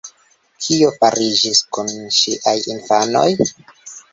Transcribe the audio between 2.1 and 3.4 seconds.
ŝiaj infanoj?